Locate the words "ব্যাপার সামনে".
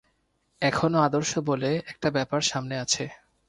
2.11-2.75